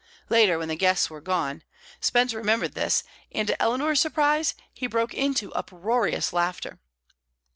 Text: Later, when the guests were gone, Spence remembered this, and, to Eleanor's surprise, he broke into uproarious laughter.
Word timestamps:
Later, 0.29 0.57
when 0.57 0.67
the 0.67 0.75
guests 0.75 1.11
were 1.11 1.21
gone, 1.21 1.63
Spence 1.99 2.33
remembered 2.33 2.73
this, 2.73 3.03
and, 3.31 3.47
to 3.47 3.61
Eleanor's 3.61 3.99
surprise, 3.99 4.55
he 4.73 4.87
broke 4.87 5.13
into 5.13 5.53
uproarious 5.53 6.33
laughter. 6.33 6.79